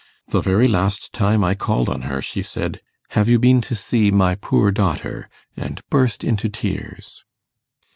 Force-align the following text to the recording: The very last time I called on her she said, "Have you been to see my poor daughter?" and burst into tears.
The 0.29 0.41
very 0.41 0.67
last 0.67 1.13
time 1.13 1.43
I 1.43 1.53
called 1.53 1.87
on 1.87 2.01
her 2.09 2.23
she 2.23 2.41
said, 2.41 2.81
"Have 3.09 3.29
you 3.29 3.37
been 3.37 3.61
to 3.61 3.75
see 3.75 4.09
my 4.09 4.33
poor 4.33 4.71
daughter?" 4.71 5.29
and 5.55 5.79
burst 5.91 6.23
into 6.23 6.49
tears. 6.49 7.23